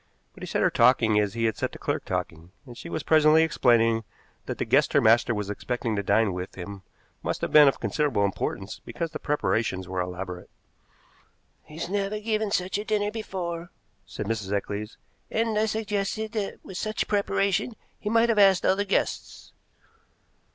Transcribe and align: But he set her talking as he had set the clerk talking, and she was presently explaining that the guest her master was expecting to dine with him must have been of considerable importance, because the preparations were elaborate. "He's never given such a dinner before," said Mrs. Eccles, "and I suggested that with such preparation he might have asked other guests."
But 0.33 0.41
he 0.41 0.47
set 0.47 0.63
her 0.63 0.71
talking 0.71 1.19
as 1.19 1.35
he 1.35 1.43
had 1.45 1.57
set 1.57 1.73
the 1.73 1.77
clerk 1.77 2.05
talking, 2.05 2.51
and 2.65 2.75
she 2.75 2.89
was 2.89 3.03
presently 3.03 3.43
explaining 3.43 4.03
that 4.47 4.57
the 4.57 4.65
guest 4.65 4.93
her 4.93 4.99
master 4.99 5.31
was 5.31 5.47
expecting 5.47 5.95
to 5.95 6.01
dine 6.01 6.33
with 6.33 6.55
him 6.55 6.81
must 7.21 7.41
have 7.41 7.51
been 7.51 7.67
of 7.67 7.79
considerable 7.79 8.25
importance, 8.25 8.81
because 8.83 9.11
the 9.11 9.19
preparations 9.19 9.87
were 9.87 9.99
elaborate. 10.01 10.49
"He's 11.61 11.87
never 11.87 12.19
given 12.19 12.49
such 12.49 12.79
a 12.79 12.83
dinner 12.83 13.11
before," 13.11 13.69
said 14.03 14.25
Mrs. 14.25 14.51
Eccles, 14.51 14.97
"and 15.29 15.55
I 15.59 15.67
suggested 15.67 16.31
that 16.31 16.57
with 16.65 16.79
such 16.79 17.07
preparation 17.07 17.75
he 17.99 18.09
might 18.09 18.29
have 18.29 18.39
asked 18.39 18.65
other 18.65 18.85
guests." 18.85 19.53